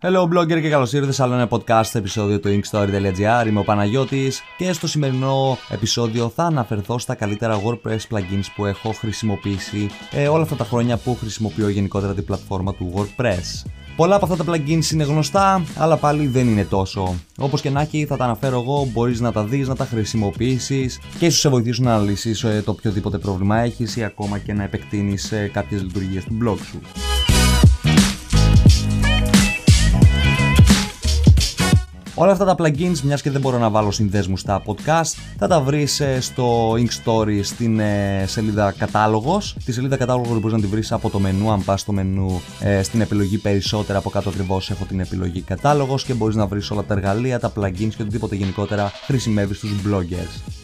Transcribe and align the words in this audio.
Hello 0.00 0.22
blogger 0.22 0.60
και 0.60 0.68
καλώς 0.68 0.92
ήρθες 0.92 1.14
σε 1.14 1.22
άλλο 1.22 1.34
ένα 1.34 1.48
podcast 1.50 1.94
επεισόδιο 1.94 2.40
του 2.40 2.60
inkstory.gr 2.60 3.46
Είμαι 3.46 3.58
ο 3.58 3.64
Παναγιώτης 3.64 4.42
και 4.56 4.72
στο 4.72 4.86
σημερινό 4.86 5.58
επεισόδιο 5.68 6.32
θα 6.34 6.44
αναφερθώ 6.44 6.98
στα 6.98 7.14
καλύτερα 7.14 7.62
WordPress 7.62 7.98
plugins 8.10 8.44
που 8.56 8.64
έχω 8.64 8.92
χρησιμοποιήσει 8.92 9.90
ε, 10.10 10.28
όλα 10.28 10.42
αυτά 10.42 10.56
τα 10.56 10.64
χρόνια 10.64 10.96
που 10.96 11.16
χρησιμοποιώ 11.20 11.68
γενικότερα 11.68 12.14
την 12.14 12.24
πλατφόρμα 12.24 12.74
του 12.74 12.92
WordPress. 12.96 13.70
Πολλά 13.96 14.16
από 14.16 14.32
αυτά 14.32 14.44
τα 14.44 14.52
plugins 14.52 14.90
είναι 14.92 15.04
γνωστά, 15.04 15.62
αλλά 15.76 15.96
πάλι 15.96 16.26
δεν 16.26 16.48
είναι 16.48 16.64
τόσο. 16.64 17.14
Όπως 17.38 17.60
και 17.60 17.70
να 17.70 17.80
έχει, 17.80 18.06
θα 18.06 18.16
τα 18.16 18.24
αναφέρω 18.24 18.60
εγώ, 18.60 18.88
μπορείς 18.92 19.20
να 19.20 19.32
τα 19.32 19.44
δεις, 19.44 19.68
να 19.68 19.76
τα 19.76 19.84
χρησιμοποιήσεις 19.84 21.00
και 21.18 21.26
ίσως 21.26 21.40
σε 21.40 21.48
βοηθήσουν 21.48 21.84
να 21.84 21.98
λύσεις 21.98 22.42
ε, 22.44 22.62
το 22.64 22.70
οποιοδήποτε 22.70 23.18
πρόβλημα 23.18 23.58
έχεις 23.58 23.96
ή 23.96 24.04
ακόμα 24.04 24.38
και 24.38 24.52
να 24.52 24.62
επεκτείνεις 24.62 25.32
ε, 25.32 25.50
κάποιες 25.52 25.82
λειτουργίες 25.82 26.24
του 26.24 26.38
blog 26.42 26.58
σου. 26.70 26.80
Όλα 32.20 32.32
αυτά 32.32 32.44
τα 32.44 32.54
plugins, 32.58 33.00
μιας 33.02 33.22
και 33.22 33.30
δεν 33.30 33.40
μπορώ 33.40 33.58
να 33.58 33.70
βάλω 33.70 33.90
συνδέσμους 33.90 34.40
στα 34.40 34.62
podcast, 34.66 35.12
θα 35.38 35.46
τα 35.46 35.60
βρεις 35.60 36.00
ε, 36.00 36.20
στο 36.20 36.72
Ink 36.72 36.88
Story 37.04 37.40
στην 37.42 37.80
ε, 37.80 38.24
σελίδα 38.26 38.74
κατάλογος. 38.78 39.56
Τη 39.64 39.72
σελίδα 39.72 39.96
κατάλογος 39.96 40.40
μπορείς 40.40 40.52
να 40.52 40.60
τη 40.60 40.66
βρεις 40.66 40.92
από 40.92 41.10
το 41.10 41.18
μενού, 41.18 41.50
αν 41.50 41.64
πας 41.64 41.80
στο 41.80 41.92
μενού 41.92 42.40
ε, 42.60 42.82
στην 42.82 43.00
επιλογή 43.00 43.38
περισσότερα 43.38 43.98
από 43.98 44.10
κάτω 44.10 44.28
ακριβώς 44.28 44.70
έχω 44.70 44.84
την 44.84 45.00
επιλογή 45.00 45.40
κατάλογος 45.40 46.04
και 46.04 46.14
μπορείς 46.14 46.34
να 46.34 46.46
βρεις 46.46 46.70
όλα 46.70 46.84
τα 46.84 46.94
εργαλεία, 46.94 47.38
τα 47.38 47.52
plugins 47.56 47.92
και 47.96 48.02
οτιδήποτε 48.02 48.34
γενικότερα 48.34 48.92
χρησιμεύει 49.06 49.54
στους 49.54 49.70
bloggers. 49.86 50.57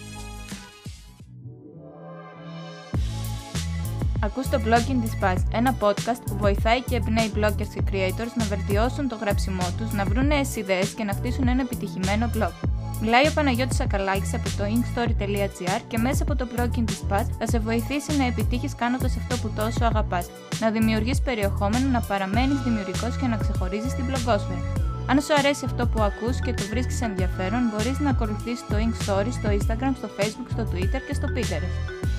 Ακούς 4.25 4.49
το 4.49 4.61
Blogging 4.65 5.01
Dispatch, 5.05 5.43
ένα 5.53 5.77
podcast 5.81 6.21
που 6.27 6.37
βοηθάει 6.37 6.83
και 6.83 6.97
εμπνέει 6.97 7.33
bloggers 7.37 7.71
και 7.75 7.83
creators 7.91 8.33
να 8.35 8.45
βελτιώσουν 8.45 9.09
το 9.09 9.17
γράψιμό 9.21 9.67
τους, 9.79 9.93
να 9.93 10.05
βρουν 10.05 10.27
νέες 10.27 10.57
ιδέες 10.57 10.91
και 10.91 11.05
να 11.05 11.13
χτίσουν 11.13 11.49
ένα 11.49 11.61
επιτυχημένο 11.61 12.31
blog. 12.35 12.53
Μιλάει 13.01 13.29
ο 13.29 13.33
Παναγιώτης 13.35 13.81
Ακαλάκης 13.81 14.35
από 14.35 14.49
το 14.59 14.65
inkstory.gr 14.75 15.81
και 15.89 15.99
μέσα 15.99 16.23
από 16.23 16.37
το 16.37 16.47
Blogging 16.57 16.85
Dispatch 16.91 17.29
θα 17.39 17.47
σε 17.47 17.59
βοηθήσει 17.59 18.17
να 18.17 18.27
επιτύχεις 18.27 18.75
κάνοντας 18.75 19.17
αυτό 19.17 19.37
που 19.37 19.53
τόσο 19.57 19.85
αγαπάς, 19.85 20.27
να 20.61 20.71
δημιουργείς 20.71 21.21
περιεχόμενο, 21.21 21.89
να 21.89 22.01
παραμένεις 22.01 22.59
δημιουργικός 22.61 23.17
και 23.17 23.27
να 23.27 23.37
ξεχωρίζεις 23.37 23.95
την 23.95 24.05
blogosfera. 24.09 24.83
Αν 25.07 25.21
σου 25.21 25.35
αρέσει 25.39 25.65
αυτό 25.65 25.87
που 25.87 26.03
ακούς 26.03 26.41
και 26.41 26.55
το 26.55 26.63
βρίσκεις 26.71 27.01
ενδιαφέρον, 27.01 27.61
μπορείς 27.71 27.99
να 27.99 28.11
ακολουθήσεις 28.11 28.67
το 28.69 28.77
Inkstory 28.85 29.33
στο 29.39 29.49
Instagram, 29.59 29.93
στο 29.97 30.09
Facebook, 30.19 30.49
στο 30.51 30.69
Twitter 30.73 31.01
και 31.09 31.15
στο 31.15 31.29
Pinterest. 31.35 32.14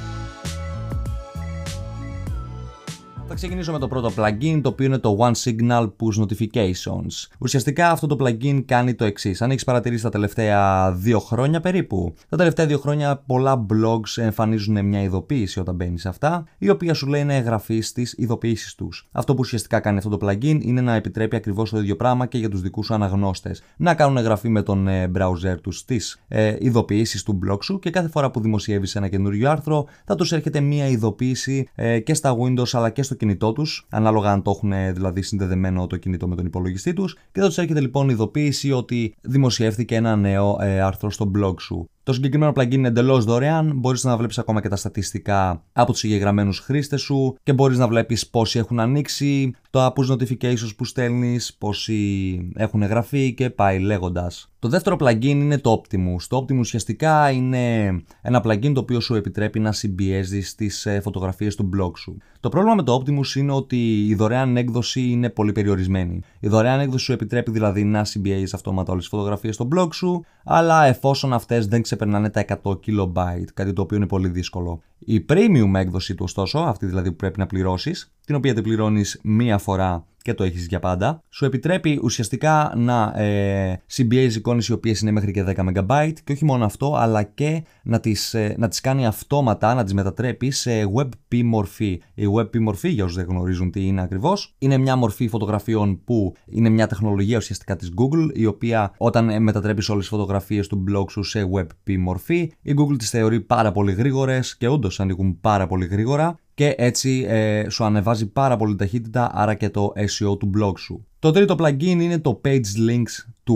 Θα 3.38 3.41
ξεκινήσω 3.41 3.72
με 3.72 3.80
το 3.80 3.88
πρώτο 3.88 4.11
plugin, 4.17 4.59
το 4.64 4.69
οποίο 4.69 4.86
είναι 4.86 4.97
το 4.97 5.17
One 5.19 5.31
Signal 5.44 5.81
Push 5.81 6.23
Notifications. 6.23 7.28
Ουσιαστικά 7.39 7.89
αυτό 7.92 8.08
το 8.08 8.17
plugin 8.19 8.64
κάνει 8.66 8.94
το 8.94 9.05
εξής. 9.05 9.42
Αν 9.42 9.52
έχεις 9.52 9.64
παρατηρήσει 9.64 10.03
τα 10.03 10.09
τελευταία 10.09 10.92
δύο 10.92 11.19
χρόνια 11.19 11.59
περίπου, 11.59 12.14
τα 12.30 12.38
τελευταία 12.38 12.66
δύο 12.66 12.77
χρόνια 12.77 13.23
πολλά 13.25 13.66
blogs 13.69 14.23
εμφανίζουν 14.23 14.86
μια 14.86 15.02
ειδοποίηση 15.02 15.59
όταν 15.59 15.75
μπαίνεις 15.75 16.02
σε 16.02 16.09
αυτά, 16.09 16.44
η 16.58 16.69
οποία 16.69 16.94
σου 16.94 17.08
λέει 17.08 17.23
να 17.23 17.33
εγγραφείς 17.33 17.88
στι 17.88 18.08
ειδοποιήσεις 18.16 18.75
τους. 18.75 19.08
Αυτό 19.11 19.33
που 19.33 19.39
ουσιαστικά 19.42 19.80
κάνει 19.80 19.97
αυτό 19.97 20.17
το 20.17 20.27
plugin 20.27 20.59
είναι 20.61 20.81
να 20.81 20.94
επιτρέπει 20.95 21.36
ακριβώς 21.36 21.70
το 21.70 21.77
ίδιο 21.77 21.95
πράγμα 21.95 22.25
και 22.25 22.38
για 22.38 22.49
τους 22.49 22.61
δικούς 22.61 22.86
σου 22.86 22.94
αναγνώστες. 22.94 23.61
Να 23.77 23.94
κάνουν 23.94 24.17
εγγραφή 24.17 24.49
με 24.49 24.61
τον 24.61 24.88
ε, 24.88 25.11
browser 25.17 25.55
τους 25.61 25.77
στις 25.77 26.22
ε, 26.27 26.55
ειδοποιήσεις 26.59 27.23
του 27.23 27.39
blog 27.47 27.64
σου 27.64 27.80
και 27.80 27.89
κάθε 27.89 28.08
φορά 28.08 28.31
που 28.31 28.39
δημοσιεύεις 28.39 28.95
ένα 28.95 29.08
καινούριο 29.08 29.49
άρθρο 29.49 29.86
θα 30.05 30.16
τους 30.16 30.31
έρχεται 30.31 30.59
μια 30.59 30.88
ειδοποίηση 30.88 31.67
ε, 31.75 31.99
και 31.99 32.14
στα 32.14 32.38
Windows 32.38 32.70
αλλά 32.72 32.89
και 32.89 33.03
στο 33.03 33.16
κινητό 33.25 33.53
τους, 33.53 33.85
ανάλογα 33.89 34.31
αν 34.31 34.41
το 34.41 34.51
έχουν 34.51 34.93
δηλαδή 34.93 35.21
συνδεδεμένο 35.21 35.87
το 35.87 35.97
κινητό 35.97 36.27
με 36.27 36.35
τον 36.35 36.45
υπολογιστή 36.45 36.93
τους, 36.93 37.17
και 37.31 37.39
θα 37.39 37.47
τους 37.47 37.57
έρχεται 37.57 37.79
λοιπόν 37.79 38.09
ειδοποίηση 38.09 38.71
ότι 38.71 39.15
δημοσιεύθηκε 39.21 39.95
ένα 39.95 40.15
νέο 40.15 40.57
ε, 40.61 40.81
άρθρο 40.81 41.09
στο 41.09 41.31
blog 41.37 41.55
σου. 41.59 41.89
Το 42.06 42.14
συγκεκριμένο 42.14 42.52
plugin 42.56 42.73
είναι 42.73 42.88
εντελώς 42.88 43.25
δωρεάν. 43.25 43.72
Μπορείς 43.75 44.03
να 44.03 44.17
βλέπεις 44.17 44.38
ακόμα 44.38 44.61
και 44.61 44.67
τα 44.67 44.75
στατιστικά 44.75 45.64
από 45.73 45.92
τους 45.92 45.99
συγκεκριμένου 45.99 46.54
χρήστες 46.54 47.02
σου 47.02 47.36
και 47.43 47.54
μπορείς 47.54 47.77
να 47.77 47.88
βλέπεις 47.88 48.27
πόσοι 48.27 48.60
έχουν 48.60 48.80
ανοίξει, 48.80 49.52
το 49.70 49.93
push 49.95 50.11
notifications 50.11 50.76
που 50.77 50.86
στέλνεις, 50.86 51.54
πόσοι 51.54 52.49
έχουν 52.55 52.82
εγγραφεί 52.82 53.33
και 53.33 53.49
πάει 53.49 53.80
λέγοντας. 53.80 54.49
Το 54.60 54.71
δεύτερο 54.71 54.95
plugin 54.99 55.23
είναι 55.23 55.58
το 55.58 55.82
Optimus. 55.82 56.23
Το 56.27 56.38
Optimus 56.38 56.60
ουσιαστικά 56.60 57.30
είναι 57.30 57.86
ένα 58.21 58.42
plugin 58.45 58.71
το 58.73 58.80
οποίο 58.80 58.99
σου 58.99 59.15
επιτρέπει 59.15 59.60
να 59.60 59.71
συμπιέζεις 59.71 60.55
τις 60.55 60.86
ε, 60.86 60.99
φωτογραφίες 60.99 61.55
του 61.55 61.70
blog 61.77 61.92
σου. 61.98 62.17
Το 62.39 62.49
πρόβλημα 62.49 62.76
με 62.76 62.83
το 62.83 63.02
Optimus 63.02 63.36
είναι 63.36 63.52
ότι 63.52 64.08
η 64.08 64.15
δωρεάν 64.15 64.58
έκδοση 64.58 65.02
είναι 65.02 65.30
πολύ 65.30 65.52
περιορισμένη. 65.52 66.21
Η 66.39 66.48
δωρεάν 66.48 66.80
έκδοση 66.80 67.04
σου 67.04 67.14
επιτρέπει 67.14 67.52
δηλαδή 67.52 67.83
να 67.83 68.04
συμπιέζεις 68.04 68.54
αυτόματα 68.54 68.92
όλες 68.92 69.04
τις 69.04 69.14
φωτογραφίες 69.14 69.55
στο 69.55 69.67
blog 69.76 69.88
σου, 69.94 70.26
αλλά 70.44 70.86
εφόσον 70.86 71.33
αυτές 71.33 71.67
δεν 71.67 71.82
ξεπερνάνε 71.95 72.30
τα 72.30 72.45
100 72.64 72.80
KB, 72.86 73.44
κάτι 73.54 73.73
το 73.73 73.82
οποίο 73.82 73.98
είναι 73.98 74.08
πολύ 74.08 74.28
δύσκολο. 74.28 74.82
Η 75.00 75.26
premium 75.30 75.72
έκδοση 75.76 76.16
του 76.16 76.23
ωστόσο, 76.23 76.60
αυτή 76.60 76.86
δηλαδή 76.86 77.10
που 77.10 77.16
πρέπει 77.16 77.39
να 77.39 77.45
πληρώσεις, 77.45 78.14
την 78.25 78.36
οποία 78.36 78.53
την 78.53 78.63
πληρώνεις 78.63 79.19
μία 79.23 79.58
φορά 79.58 80.05
και 80.25 80.33
το 80.33 80.43
έχεις 80.43 80.67
για 80.67 80.80
πάντα, 80.80 81.21
σου 81.30 81.45
επιτρέπει 81.45 81.99
ουσιαστικά 82.03 82.73
να 82.75 83.13
ε, 83.21 83.81
συμπιέζεις 83.86 84.36
εικόνες 84.36 84.67
οι 84.67 84.73
οποίες 84.73 85.02
είναι 85.02 85.11
μέχρι 85.11 85.31
και 85.31 85.43
10 85.47 85.55
MB 85.55 86.11
και 86.23 86.31
όχι 86.31 86.45
μόνο 86.45 86.65
αυτό, 86.65 86.95
αλλά 86.95 87.23
και 87.23 87.64
να 87.83 87.99
τις, 87.99 88.33
ε, 88.33 88.55
να 88.58 88.67
τις 88.67 88.81
κάνει 88.81 89.05
αυτόματα, 89.05 89.73
να 89.73 89.83
τις 89.83 89.93
μετατρέπει 89.93 90.52
σε 90.52 90.71
WebP 90.95 91.41
μορφή. 91.43 92.02
Η 92.14 92.23
WebP 92.37 92.59
μορφή, 92.59 92.89
για 92.89 93.03
όσους 93.03 93.17
δεν 93.17 93.25
γνωρίζουν 93.25 93.71
τι 93.71 93.85
είναι 93.85 94.02
ακριβώς, 94.02 94.55
είναι 94.58 94.77
μια 94.77 94.95
μορφή 94.95 95.27
φωτογραφιών 95.27 96.03
που 96.03 96.35
είναι 96.45 96.69
μια 96.69 96.87
τεχνολογία 96.87 97.37
ουσιαστικά 97.37 97.75
της 97.75 97.93
Google, 97.97 98.30
η 98.33 98.45
οποία 98.45 98.93
όταν 98.97 99.30
ε, 99.30 99.39
μετατρέπεις 99.39 99.89
όλες 99.89 100.02
τις 100.02 100.17
φωτογραφίες 100.17 100.67
του 100.67 100.83
blog 100.89 101.05
σου 101.09 101.23
σε 101.23 101.49
WebP 101.55 101.97
μορφή, 101.97 102.52
η 102.61 102.73
Google 102.77 102.97
τις 102.97 103.09
θεωρεί 103.09 103.41
πάρα 103.41 103.71
πολύ 103.71 103.91
γρήγορες 103.91 104.58
και 104.58 104.67
όντως 104.67 104.99
ανοίγουν 104.99 105.39
πάρα 105.41 105.67
πολύ 105.67 105.85
γρήγορα 105.85 106.39
και 106.55 106.76
έτσι 106.77 107.26
ε, 107.27 107.70
σου 107.70 107.83
ανεβάζει 107.83 108.32
πάρα 108.32 108.58
πολύ 108.58 108.76
ταχύτητα 108.76 109.32
άρα 109.33 109.54
και 109.54 109.70
το 109.70 109.93
SEO 109.95 110.39
του 110.39 110.49
blog 110.58 110.73
σου. 110.77 111.05
Το 111.20 111.32
τρίτο 111.32 111.55
plugin 111.60 111.82
είναι 111.82 112.20
το 112.20 112.42
Page 112.45 112.89
Links 112.89 113.26
2. 113.49 113.54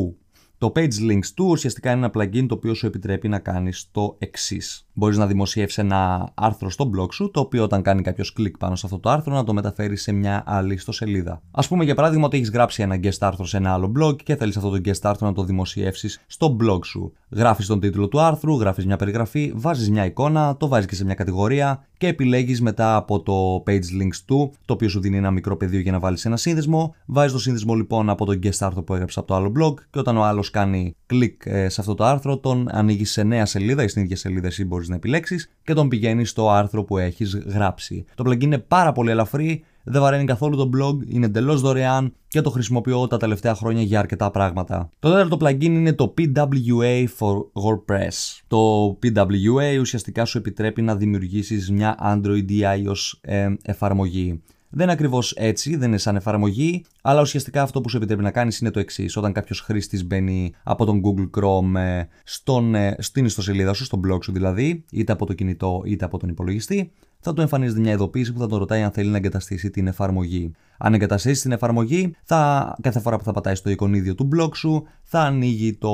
Το 0.60 0.72
Page 0.76 1.10
Links 1.10 1.44
2 1.44 1.46
ουσιαστικά 1.46 1.92
είναι 1.92 2.00
ένα 2.06 2.12
plugin 2.14 2.46
το 2.48 2.56
οποίο 2.56 2.74
σου 2.74 2.86
επιτρέπει 2.86 3.28
να 3.28 3.40
κάνεις 3.40 3.88
το 3.92 4.16
εξής. 4.20 4.88
Μπορείς 4.94 5.18
να 5.18 5.28
δημοσιεύσει 5.28 5.82
ένα 5.82 6.32
άρθρο 6.34 6.70
στο 6.70 6.92
blog 6.96 7.14
σου, 7.14 7.32
το 7.32 7.40
οποίο 7.40 7.64
όταν 7.64 7.82
κάνει 7.82 8.02
κάποιος 8.02 8.34
κλικ 8.34 8.58
πάνω 8.58 8.76
σε 8.76 8.86
αυτό 8.86 9.00
το 9.00 9.10
άρθρο 9.10 9.34
να 9.34 9.44
το 9.44 9.54
μεταφέρεις 9.54 10.02
σε 10.02 10.12
μια 10.12 10.44
άλλη 10.46 10.74
ιστοσελίδα. 10.74 11.42
Α 11.52 11.68
πούμε 11.68 11.84
για 11.84 11.96
παράδειγμα 11.96 12.26
ότι 12.26 12.38
έχεις 12.38 12.50
γράψει 12.50 12.82
ένα 12.82 13.00
guest 13.04 13.18
άρθρο 13.20 13.46
σε 13.46 13.58
ένα 13.58 13.74
άλλο 13.74 13.92
blog 14.00 14.16
και 14.24 14.36
θέλεις 14.36 14.58
αυτό 14.58 14.70
το 14.70 14.82
guest 14.86 15.00
άρθρο 15.02 15.28
να 15.28 15.34
το 15.34 15.44
δημοσιεύσεις 15.44 16.22
στο 16.28 16.58
blog 16.62 16.86
σου. 16.86 17.14
Γράφεις 17.30 17.68
τον 17.68 17.80
τίτλο 17.80 18.08
του 18.08 18.20
άρθρου, 18.20 18.60
γράφεις 18.60 18.86
μια 18.86 18.96
περιγραφή, 18.96 19.52
βάζεις 19.56 19.90
μια 19.90 20.06
εικόνα, 20.06 20.58
το 20.58 20.68
βάζεις 20.68 20.88
και 20.88 20.96
σε 20.96 21.06
μια 21.06 21.14
κατηγορία 21.14 21.84
και 21.98 22.08
επιλέγεις 22.08 22.62
μετά 22.62 22.96
από 22.96 23.22
το 23.22 23.64
page 23.68 24.02
links 24.02 24.18
του, 24.26 24.52
το 24.66 24.74
οποίο 24.74 24.90
σου 24.90 25.00
δίνει 25.00 25.18
ένα 25.18 25.32
μικρό 25.32 25.58
πεδίο 25.58 25.80
για 25.80 25.92
να 25.92 26.00
βάλεις 26.00 26.26
ένα 26.26 26.38
σύνδεσμο. 26.38 26.96
Βάζεις 27.06 27.32
το 27.32 27.40
σύνδεσμο 27.40 27.76
λοιπόν 27.76 28.10
από 28.10 28.26
το 28.26 28.40
guest 28.44 28.58
άρθρο 28.60 28.84
που 28.84 28.94
έγραψες 28.94 29.18
από 29.18 29.28
το 29.28 29.36
άλλο 29.36 29.52
blog 29.60 29.74
και 29.90 30.00
όταν 30.00 30.18
ο 30.18 30.24
άλλος 30.24 30.49
κάνει 30.50 30.96
κλικ 31.06 31.46
ε, 31.46 31.70
σε 31.70 31.82
αυτό 31.82 31.96
το 31.96 32.04
άρθρο, 32.04 32.38
τον 32.38 32.68
ανοίγει 32.72 33.06
σε 33.06 33.24
νέα 33.24 33.46
σελίδα 33.46 33.84
ή 33.84 33.88
στην 33.88 34.04
ίδια 34.04 34.16
σελίδα 34.16 34.48
εσύ 34.48 34.66
μπορείς 34.66 34.88
να 34.88 34.96
επιλέξεις 34.96 35.52
και 35.64 35.74
τον 35.74 35.88
πηγαίνεις 35.88 36.30
στο 36.30 36.50
άρθρο 36.50 36.84
που 36.84 36.98
έχεις 36.98 37.36
γράψει. 37.36 38.06
Το 38.16 38.24
plugin 38.28 38.44
είναι 38.44 38.58
πάρα 38.58 38.92
πολύ 38.92 39.10
ελαφρύ, 39.10 39.64
δεν 39.84 40.02
βαραίνει 40.02 40.26
καθόλου 40.26 40.58
το 40.58 40.70
blog, 40.76 40.98
είναι 41.08 41.26
εντελώς 41.26 41.62
δωρεάν 41.62 42.14
και 42.28 42.42
το 42.42 42.50
χρησιμοποιώ 42.50 43.08
τα 43.08 43.18
τελευταία 43.18 43.56
χρόνια 43.56 43.82
για 43.82 44.00
αρκετά 44.00 44.32
πράγματα. 44.32 44.90
Το 45.00 45.10
τέταρτο 45.10 45.38
plugin 45.42 45.64
είναι 45.64 45.94
το 45.94 46.14
PWA 46.18 47.06
for 47.18 47.38
WordPress. 47.38 48.40
Το 48.48 48.88
PWA 49.04 49.80
ουσιαστικά 49.80 50.26
σου 50.26 50.38
επιτρέπει 50.38 50.82
να 50.82 50.96
δημιουργήσεις 50.96 51.72
μια 51.72 51.98
Android 52.04 52.52
ή 52.52 52.60
iOS 52.64 53.18
ε, 53.22 53.54
εφαρμογή. 53.62 54.42
Δεν 54.72 54.84
είναι 54.84 54.92
ακριβώς 54.92 55.34
έτσι, 55.38 55.76
δεν 55.76 55.88
είναι 55.88 55.98
σαν 55.98 56.16
εφαρμογή, 56.16 56.86
αλλά 57.02 57.22
ουσιαστικά 57.22 57.62
αυτό 57.62 57.82
που 57.82 57.90
σου 57.90 57.98
επιτρέπει 57.98 58.22
να 58.22 58.32
κάνεις 58.32 58.60
είναι 58.60 58.72
το 58.72 58.80
εξής. 58.80 59.18
Όταν 59.18 59.32
κάποιος 59.32 59.62
χρήστης 59.62 60.06
μπαίνει 60.06 60.54
από 60.64 60.86
τον 60.86 61.02
Google 61.06 61.30
Chrome 61.40 61.76
ε, 61.76 62.04
στον, 62.24 62.76
ε, 62.76 62.96
στην 63.00 63.26
ιστοσελίδα 63.26 63.74
σου, 63.74 63.84
στο 63.84 64.00
blog 64.08 64.24
σου 64.24 64.32
δηλαδή, 64.32 64.86
είτε 64.92 65.12
από 65.12 65.26
το 65.26 65.34
κινητό 65.34 65.82
είτε 65.86 66.06
από 66.06 66.18
τον 66.18 66.30
υπολογιστή, 66.30 66.92
θα 67.20 67.34
του 67.34 67.42
εμφανίζεται 67.42 67.80
μια 67.80 67.92
ειδοποίηση 67.92 68.34
που 68.34 68.40
θα 68.40 68.48
τον 68.48 68.60
ρωτάει 68.60 68.82
αν 68.82 68.92
θέλει 68.92 69.10
να 69.10 69.18
εγκαταστήσει 69.18 69.70
την 69.70 69.88
εφαρμογή. 69.88 70.52
Αν 70.78 70.94
εγκαταστήσει 70.94 71.42
την 71.42 71.52
εφαρμογή, 71.52 72.16
θα, 72.24 72.76
κάθε 72.82 73.00
φορά 73.00 73.18
που 73.18 73.24
θα 73.24 73.32
πατάει 73.32 73.56
στο 73.56 73.70
εικονίδιο 73.70 74.16
του 74.16 74.30
blog 74.36 74.56
σου, 74.56 74.84
θα 75.04 75.20
ανοίγει 75.22 75.74
το 75.74 75.92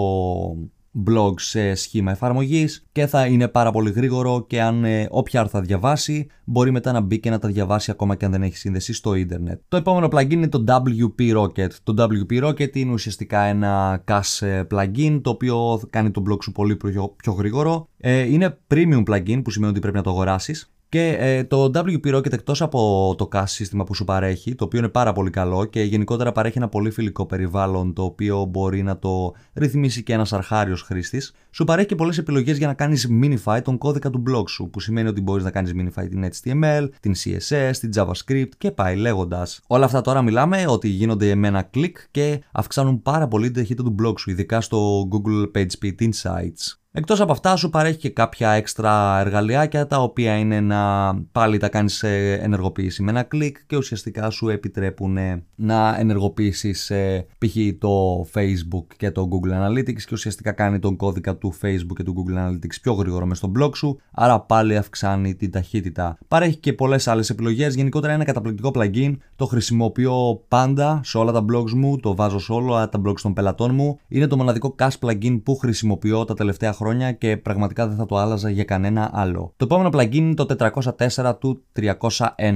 blog 1.07 1.33
σε 1.36 1.74
σχήμα 1.74 2.12
εφαρμογής 2.12 2.86
και 2.92 3.06
θα 3.06 3.25
είναι 3.25 3.47
πάρα 3.47 3.71
πολύ 3.71 3.92
γρήγορο 3.92 4.45
και 4.47 4.62
αν 4.62 4.83
ε, 4.83 5.07
όποια 5.09 5.39
άρθρα 5.39 5.62
διαβάσει 5.62 6.27
μπορεί 6.44 6.71
μετά 6.71 6.92
να 6.92 7.01
μπει 7.01 7.19
και 7.19 7.30
να 7.30 7.39
τα 7.39 7.47
διαβάσει 7.47 7.92
ακόμα 7.92 8.15
και 8.15 8.25
αν 8.25 8.31
δεν 8.31 8.44
έχει 8.44 8.57
σύνδεση 8.57 8.94
στο 8.94 9.13
ίντερνετ. 9.13 9.62
Το 9.68 9.77
επόμενο 9.77 10.07
plugin 10.12 10.31
είναι 10.31 10.47
το 10.47 10.63
WP 10.68 11.38
Rocket. 11.38 11.71
Το 11.83 11.94
WP 11.97 12.44
Rocket 12.47 12.75
είναι 12.75 12.92
ουσιαστικά 12.92 13.42
ένα 13.42 14.03
cache 14.07 14.47
ε, 14.47 14.63
plugin 14.71 15.19
το 15.21 15.30
οποίο 15.30 15.81
κάνει 15.89 16.12
το 16.12 16.24
blog 16.30 16.44
σου 16.44 16.51
πολύ 16.51 16.75
πιο, 16.75 17.15
πιο 17.15 17.33
γρήγορο. 17.33 17.88
Ε, 17.98 18.19
είναι 18.19 18.57
premium 18.74 19.03
plugin 19.09 19.41
που 19.44 19.51
σημαίνει 19.51 19.71
ότι 19.71 19.80
πρέπει 19.80 19.98
να 19.98 20.03
το 20.03 20.09
αγοράσεις 20.09 20.75
Και 20.89 21.15
ε, 21.19 21.43
το 21.43 21.71
WP 21.73 22.15
Rocket 22.15 22.33
εκτός 22.33 22.61
από 22.61 23.13
το 23.17 23.29
CAS 23.31 23.43
σύστημα 23.45 23.83
που 23.83 23.93
σου 23.93 24.03
παρέχει, 24.03 24.55
το 24.55 24.63
οποίο 24.63 24.79
είναι 24.79 24.87
πάρα 24.87 25.13
πολύ 25.13 25.29
καλό 25.29 25.65
και 25.65 25.81
γενικότερα 25.81 26.31
παρέχει 26.31 26.57
ένα 26.57 26.67
πολύ 26.69 26.91
φιλικό 26.91 27.25
περιβάλλον 27.25 27.93
το 27.93 28.03
οποίο 28.03 28.45
μπορεί 28.45 28.83
να 28.83 28.99
το 28.99 29.33
ρυθμίσει 29.53 30.03
και 30.03 30.13
ένας 30.13 30.33
αρχάριος 30.33 30.81
χρήστης, 30.81 31.33
σου 31.51 31.63
παρέχει 31.63 31.87
και 31.87 31.95
πολλές 31.95 32.17
επιλογές 32.17 32.57
για 32.57 32.67
να 32.67 32.73
κάνεις 32.73 33.09
minify 33.21 33.59
τον 33.63 33.77
κώδικα 33.77 34.09
του 34.09 34.23
blog 34.29 34.49
σου, 34.49 34.69
που 34.69 34.79
σημαίνει 34.79 35.07
ότι 35.07 35.21
μπορείς 35.21 35.43
να 35.43 35.51
κάνεις 35.51 35.73
minify 35.75 36.07
την 36.09 36.29
HTML, 36.31 36.89
την 36.99 37.13
CSS, 37.15 37.71
την 37.79 37.89
JavaScript 37.95 38.49
και 38.57 38.71
πάει 38.71 38.95
λέγοντας. 38.95 39.61
Όλα 39.67 39.85
αυτά 39.85 40.01
τώρα 40.01 40.21
μιλάμε 40.21 40.65
ότι 40.67 40.88
γίνονται 40.88 41.35
με 41.35 41.47
ένα 41.47 41.61
κλικ 41.61 41.97
και 42.11 42.41
αυξάνουν 42.51 43.01
πάρα 43.01 43.27
πολύ 43.27 43.45
την 43.45 43.55
ταχύτητα 43.55 43.83
του 43.83 43.95
blog 44.03 44.19
σου, 44.19 44.29
ειδικά 44.29 44.61
στο 44.61 45.07
Google 45.11 45.57
PageSpeed 45.57 45.95
Insights. 45.99 46.84
Εκτός 46.97 47.21
από 47.21 47.31
αυτά 47.31 47.56
σου 47.56 47.69
παρέχει 47.69 47.97
και 47.97 48.09
κάποια 48.09 48.51
έξτρα 48.51 49.19
εργαλειάκια 49.19 49.88
τα 49.88 50.01
οποία 50.01 50.38
είναι 50.38 50.59
να 50.59 51.13
πάλι 51.31 51.57
τα 51.57 51.69
κάνεις 51.69 51.94
σε 51.94 52.33
ενεργοποίηση 52.33 53.03
με 53.03 53.12
ένα 53.12 53.24
κλικ 53.24 53.57
και 53.68 53.77
ουσιαστικά 53.77 54.30
σου 54.30 54.50
επιτρέπουν 54.50 55.18
να 55.56 55.95
ενεργοποιήσεις 56.00 56.92
π.χ. 57.38 57.56
το 57.80 58.25
Facebook 58.33 58.86
και 58.97 59.12
το 59.12 59.27
Google 59.31 59.51
Analytics 59.51 60.01
και 60.01 60.09
ουσιαστικά 60.12 60.51
κάνει 60.51 60.80
τον 60.80 60.95
κώδικα 60.95 61.36
του 61.36 61.53
Facebook 61.62 61.95
και 61.95 62.03
του 62.03 62.13
Google 62.18 62.47
Analytics 62.47 62.75
πιο 62.81 62.94
γρήγορο 62.94 63.25
μες 63.25 63.38
στο 63.38 63.51
blog 63.59 63.75
σου. 63.75 64.00
Άρα 64.12 64.39
πάλι 64.39 64.77
αυξάνει 64.77 65.36
την 65.36 65.51
ταχύτητα. 65.51 66.18
Παρέχει 66.27 66.57
και 66.57 66.74
πολλές 66.74 67.07
άλλες 67.07 67.30
επιλογές, 67.30 67.75
γενικότερα 67.75 68.13
είναι 68.13 68.24
ένα 68.24 68.33
καταπληκτικό 68.33 68.71
plugin, 68.75 69.18
το 69.36 69.45
χρησιμοποιώ 69.45 70.44
πάντα 70.48 71.01
σε 71.03 71.18
όλα 71.18 71.31
τα 71.31 71.45
blogs 71.51 71.71
μου, 71.71 72.00
το 72.00 72.15
βάζω 72.15 72.39
σε 72.39 72.51
όλα 72.51 72.89
τα 72.89 73.01
blogs 73.06 73.19
των 73.21 73.33
πελατών 73.33 73.75
μου, 73.75 74.00
είναι 74.07 74.27
το 74.27 74.38
μοναδικό 74.38 74.75
cash 74.80 75.00
plugin 75.00 75.41
που 75.44 75.56
χρησιμοποιώ 75.56 76.25
τα 76.25 76.33
τελευταία 76.33 76.74
χρόνια 76.74 76.83
χρόνια 76.85 77.11
και 77.11 77.37
πραγματικά 77.37 77.87
δεν 77.87 77.97
θα 77.97 78.05
το 78.05 78.17
άλλαζα 78.17 78.49
για 78.49 78.63
κανένα 78.63 79.09
άλλο. 79.13 79.53
Το 79.57 79.65
επόμενο 79.65 79.89
plugin 79.93 80.13
είναι 80.13 80.33
το 80.33 80.71
404 80.97 81.35
του 81.39 81.63
301. 81.79 81.95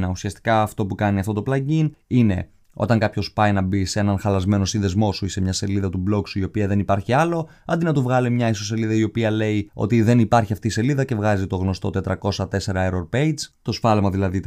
Ουσιαστικά 0.10 0.62
αυτό 0.62 0.86
που 0.86 0.96
κάνει 0.96 1.20
αυτό 1.20 1.34
το 1.34 1.44
plugin 1.48 1.90
είναι 2.08 2.50
όταν 2.82 3.00
κάποιος 3.00 3.32
πάει 3.32 3.52
να 3.52 3.62
μπει 3.62 3.86
σε 3.86 4.00
έναν 4.00 4.20
χαλασμένο 4.20 4.66
σύνδεσμό 4.66 5.12
σου 5.12 5.26
ή 5.26 5.30
σε 5.30 5.42
μια 5.42 5.54
σελίδα 5.54 5.90
του 5.90 6.04
blog 6.10 6.28
σου 6.28 6.40
η 6.40 6.44
οποία 6.44 6.68
δεν 6.68 6.80
υπάρχει 6.80 7.14
άλλο, 7.14 7.48
αντί 7.66 7.86
να 7.86 7.94
του 7.94 8.02
βγάλει 8.02 8.30
μια 8.30 8.50
ισοσελίδα 8.50 8.94
η 8.94 9.04
οποία 9.04 9.32
λέει 9.32 9.70
ότι 9.74 10.02
δεν 10.02 10.20
υπάρχει 10.20 10.54
αυτή 10.54 10.68
η 10.68 10.70
σελίδα 10.70 11.04
και 11.04 11.16
βγάζει 11.16 11.48
το 11.48 11.56
γνωστό 11.56 11.90
404 12.04 12.50
error 12.60 13.08
page, 13.14 13.34
το 13.62 13.72
σφάλμα 13.72 14.10
δηλαδή 14.10 14.42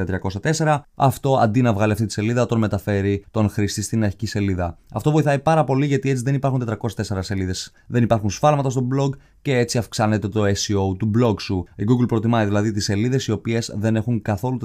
404, 0.56 0.78
αυτό 0.94 1.36
αντί 1.36 1.62
να 1.62 1.72
βγάλει 1.72 1.92
αυτή 1.92 2.06
τη 2.06 2.12
σελίδα 2.12 2.46
τον 2.46 2.58
μεταφέρει 2.58 3.24
τον 3.30 3.48
χρήστη 3.48 3.82
στην 3.82 4.04
αρχική 4.04 4.26
σελίδα. 4.26 4.78
Αυτό 4.92 5.10
βοηθάει 5.10 5.38
πάρα 5.38 5.64
πολύ 5.64 5.86
γιατί 5.86 6.10
έτσι 6.10 6.22
δεν 6.22 6.34
υπάρχουν 6.34 6.68
404 6.82 7.18
σελίδες, 7.18 7.72
δεν 7.86 8.02
υπάρχουν 8.02 8.30
σφάλματα 8.30 8.70
στο 8.70 8.88
blog 8.94 9.10
και 9.42 9.58
έτσι 9.58 9.78
αυξάνεται 9.78 10.28
το 10.28 10.42
SEO 10.44 10.96
του 10.98 11.10
blog 11.18 11.40
σου. 11.40 11.64
Η 11.76 11.84
Google 11.88 12.08
προτιμάει 12.08 12.44
δηλαδή 12.44 12.72
τις 12.72 12.84
σελίδες 12.84 13.26
οι 13.26 13.32
οποίες 13.32 13.74
δεν 13.76 13.96
έχουν 13.96 14.22
καθόλου 14.22 14.58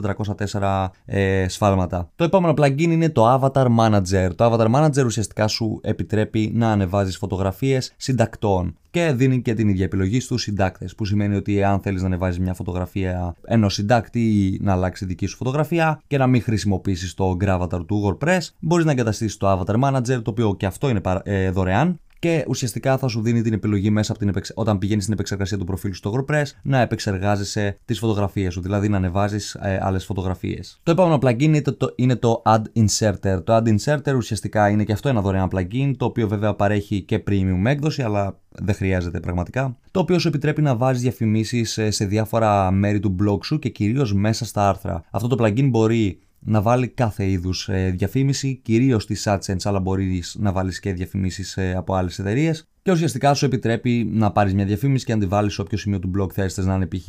404 0.52 0.88
ε, 1.06 1.48
σφάλματα. 1.48 2.10
Το 2.16 2.24
επόμενο 2.24 2.54
plugin 2.58 2.80
είναι 2.80 3.10
το 3.10 3.34
Avatar 3.34 3.57
Avatar 3.58 3.68
Manager. 3.80 4.30
Το 4.36 4.46
Avatar 4.46 4.76
Manager 4.76 5.06
ουσιαστικά 5.06 5.48
σου 5.48 5.80
επιτρέπει 5.84 6.52
να 6.56 6.72
ανεβάζεις 6.72 7.18
φωτογραφίες 7.18 7.94
συντακτών 7.98 8.78
και 8.92 9.12
δίνει 9.16 9.42
και 9.42 9.54
την 9.54 9.70
ίδια 9.70 9.86
επιλογή 9.86 10.20
στους 10.20 10.42
συντάκτες 10.42 10.96
που 10.96 11.06
σημαίνει 11.06 11.36
ότι 11.36 11.64
αν 11.64 11.80
θέλεις 11.80 12.02
να 12.02 12.08
ανεβάζεις 12.08 12.40
μια 12.40 12.54
φωτογραφία 12.54 13.36
ενός 13.46 13.74
συντάκτη 13.74 14.20
ή 14.20 14.60
να 14.62 14.72
αλλάξει 14.72 15.06
δική 15.06 15.26
σου 15.26 15.36
φωτογραφία 15.36 16.02
και 16.08 16.18
να 16.18 16.28
μην 16.28 16.42
χρησιμοποιήσεις 16.42 17.14
το 17.14 17.38
Gravatar 17.42 17.86
του 17.88 18.18
WordPress 18.20 18.40
μπορείς 18.60 18.86
να 18.86 18.92
εγκαταστήσεις 18.92 19.38
το 19.38 19.52
Avatar 19.52 19.84
Manager 19.84 20.22
το 20.24 20.30
οποίο 20.30 20.56
και 20.56 20.66
αυτό 20.66 20.90
είναι 20.90 21.02
ε, 21.24 21.50
δωρεάν 21.50 22.00
και 22.20 22.46
ουσιαστικά 22.48 22.98
θα 22.98 23.08
σου 23.08 23.22
δίνει 23.22 23.42
την 23.42 23.54
επιλογή 23.54 23.90
μέσα 23.90 24.12
από 24.12 24.20
την 24.20 24.30
επεξ... 24.30 24.52
όταν 24.56 24.78
πηγαίνεις 24.78 25.04
στην 25.04 25.14
επεξεργασία 25.14 25.58
του 25.58 25.66
προφίλ 25.66 25.94
στο 25.94 26.14
WordPress 26.16 26.46
να 26.64 26.82
επεξεργάζεσαι 26.82 27.78
τις 27.86 28.00
φωτογραφίες 28.00 28.54
σου, 28.54 28.62
δηλαδή 28.62 28.90
να 28.90 28.98
ανεβάζεις 28.98 29.54
ε, 29.54 29.80
άλλες 29.82 30.06
φωτογραφίες. 30.06 30.80
Το 30.84 30.92
επόμενο 30.92 31.20
plugin 31.22 31.42
είναι 31.42 31.62
το, 31.62 31.94
είναι 31.96 32.16
το 32.16 32.42
Add 32.46 32.62
Inserter. 32.76 33.44
Το 33.44 33.56
Add 33.56 33.76
Inserter 33.76 34.16
ουσιαστικά 34.16 34.70
είναι 34.70 34.84
και 34.84 34.92
αυτό 34.92 35.10
ένα 35.10 35.22
δωρεάν 35.22 35.50
plugin, 35.52 35.94
το 35.98 36.06
οποίο 36.06 36.28
βέβαια 36.28 36.54
παρέχει 36.54 37.02
και 37.02 37.24
premium 37.28 37.66
έκδοση, 37.66 38.02
αλλά 38.02 38.40
δεν 38.50 38.76
χρειάζεται 38.76 39.20
πραγματικά. 39.20 39.78
Το 39.92 40.00
οποίο 40.00 40.20
σου 40.20 40.28
επιτρέπει 40.28 40.62
να 40.62 40.76
βάζεις 40.76 41.02
διαφημίσεις 41.02 41.80
σε 41.88 42.06
διάφορα 42.06 42.72
μέρη 42.72 43.00
του 43.00 43.16
blog 43.24 43.38
σου 43.44 43.60
και 43.60 43.70
κυρίως 43.70 44.14
μέσα 44.14 44.46
στα 44.46 44.70
άρθρα. 44.70 45.04
Αυτό 45.12 45.28
το 45.28 45.44
plugin 45.44 45.70
μπορεί 45.70 46.20
να 46.40 46.62
βάλει 46.62 46.88
κάθε 46.88 47.30
είδους 47.30 47.70
ε, 47.70 47.94
διαφήμιση, 47.98 48.60
κυρίως 48.64 49.06
τη 49.06 49.22
AdSense, 49.26 49.64
αλλά 49.64 49.80
μπορείς 49.80 50.36
να 50.40 50.52
βάλεις 50.52 50.80
και 50.80 50.94
διαφημίσεις 50.94 51.58
ε, 51.58 51.74
από 51.76 51.94
άλλες 51.94 52.20
εταιρείες. 52.20 52.68
Και 52.88 52.94
ουσιαστικά 52.94 53.34
σου 53.34 53.46
επιτρέπει 53.46 54.10
να 54.12 54.32
πάρεις 54.32 54.54
μια 54.54 54.66
διαφήμιση 54.66 55.06
και 55.06 55.14
να 55.14 55.20
τη 55.20 55.26
βάλεις 55.26 55.54
σε 55.54 55.62
όποιο 55.62 55.78
σημείο 55.78 56.00
του 56.00 56.12
blog 56.18 56.32
θες. 56.34 56.58
Να 56.58 56.76
είναι 56.76 56.88
π.χ. 56.88 57.08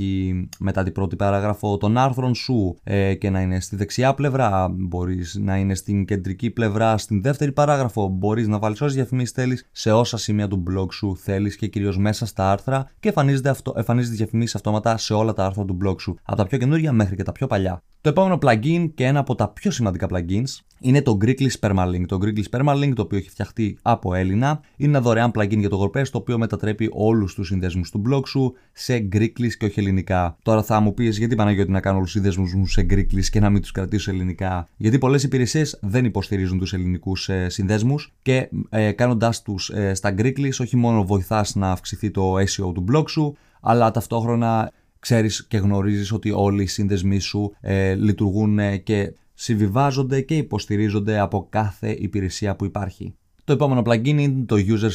μετά 0.59 0.83
την 0.83 0.93
πρώτη 0.93 1.17
παράγραφο 1.17 1.77
των 1.77 1.97
άρθρων 1.97 2.35
σου 2.35 2.79
ε, 2.85 3.15
και 3.15 3.31
να 3.31 3.41
είναι 3.41 3.61
στη 3.61 3.77
δεξιά 3.77 4.15
πλευρά, 4.15 4.69
μπορείς 4.71 5.39
να 5.41 5.57
είναι 5.57 5.75
στην 5.75 6.05
κεντρική 6.05 6.51
πλευρά, 6.51 6.99
στην 6.99 7.23
δεύτερη 7.23 7.53
παράγραφο, 7.53 8.09
μπορείς 8.09 8.49
να 8.49 8.59
βάλεις 8.59 8.81
όσε 8.81 8.95
διαφημίσεις 8.95 9.31
θέλεις 9.31 9.69
σε 9.73 9.93
όσα 9.93 10.17
σημεία 10.17 10.49
του 10.49 10.63
blog 10.71 10.93
σου 10.93 11.17
θέλεις 11.17 11.57
και 11.57 11.67
κυρίως 11.67 11.99
μέσα 11.99 12.27
στα 12.27 12.51
άρθρα. 12.51 12.91
Και 13.01 13.09
εμφανίζεται, 13.09 13.49
αυτό, 13.49 13.75
εμφανίζεται 13.77 14.17
διαφημίσει 14.17 14.53
αυτόματα 14.57 14.97
σε 14.97 15.15
όλα 15.15 15.33
τα 15.33 15.45
άρθρα 15.45 15.65
του 15.65 15.79
blog 15.85 16.01
σου, 16.01 16.19
από 16.23 16.37
τα 16.37 16.47
πιο 16.47 16.59
καινούργια 16.59 16.93
μέχρι 16.93 17.17
και 17.17 17.23
τα 17.23 17.33
πιο 17.33 17.47
παλιά. 17.47 17.83
Το 18.01 18.09
επόμενο 18.09 18.39
plugin 18.43 18.91
και 18.95 19.05
ένα 19.05 19.19
από 19.19 19.35
τα 19.35 19.49
πιο 19.49 19.71
σημαντικά 19.71 20.07
plugins 20.11 20.61
είναι 20.81 21.03
το 21.03 21.19
Greekly 21.21 21.51
Permalink. 21.61 22.03
Το 22.07 22.19
Greekly 22.23 22.59
Permalink, 22.59 22.93
το 22.95 23.03
οποίο 23.03 23.19
έχει 23.19 23.31
φτιαχτεί 23.31 23.79
από 23.83 24.15
Έλληνα, 24.15 24.61
είναι 24.77 24.91
ένα 24.91 25.01
δωρεάν 25.01 25.31
plugin 25.35 25.59
για 25.59 25.69
το 25.69 25.83
WordPress, 25.83 26.09
το 26.09 26.19
οποίο 26.19 26.39
μετατρέπει 26.39 26.89
όλους 26.93 27.35
τους 27.35 27.47
συνδέσμους 27.47 27.91
του 27.91 28.03
blog 28.09 28.27
σου 28.27 28.55
σε 28.73 29.09
Greekly 29.13 29.49
και 29.59 29.65
όχι 29.65 29.81
ελληνικά. 29.81 30.37
Τώρα 30.43 30.63
θα 30.63 30.81
μου 30.81 30.95
πεις 30.95 31.19
γιατί 31.19 31.35
Παναγιώτη 31.35 31.71
να 31.71 31.81
κάνω 31.81 31.97
όλους 31.97 32.13
τους 32.13 32.21
συνδέσμους 32.21 32.55
μου 32.55 32.67
σε 32.67 32.87
Greekly 32.91 33.25
και 33.31 33.41
να 33.41 33.51
μην 33.51 33.61
τους 33.61 33.71
κρατήσω 33.71 34.11
ελληνικά; 34.11 34.69
Γιατί 34.77 34.99
πολλές 34.99 35.23
υπηρεσίες 35.23 35.79
δεν 35.83 36.05
υποστηρίζουν 36.05 36.59
τους 36.59 36.73
ελληνικούς 36.73 37.29
ε, 37.29 37.49
συνδέσμους 37.49 38.15
και 38.23 38.49
ε, 38.69 38.93
κάνοντάς 38.93 39.43
τους 39.43 39.71
ε, 39.71 39.95
στα 39.95 40.15
Greekly, 40.19 40.51
όχι 40.61 40.77
μόνο 40.77 41.05
βοηθάς 41.05 41.55
να 41.55 41.71
αυξηθεί 41.71 42.11
το 42.11 42.35
SEO 42.35 42.75
του 42.75 42.85
blog 42.93 43.09
σου, 43.09 43.37
αλλά 43.61 43.91
ταυτόχρονα 43.91 44.73
ξέρεις 44.99 45.47
και 45.47 45.59
γνωρίζεις 45.59 46.13
ότι 46.13 46.31
όλοι 46.31 46.63
οι 46.63 46.67
σύνδεσμοί 46.67 47.19
σου 47.19 47.53
ε, 47.61 47.95
λειτουργούν 47.95 48.83
και 48.83 49.15
συμβιβάζονται 49.35 50.21
και 50.21 50.37
υποστηρίζονται 50.37 51.19
από 51.19 51.47
κάθε 51.51 51.91
υπηρεσία 51.91 52.57
που 52.57 52.65
υπάρχει. 52.65 53.15
Το 53.45 53.53
επόμενο 53.53 53.83
plugin 53.85 54.07
είναι 54.07 54.45
το 54.47 54.57
User 54.59 54.91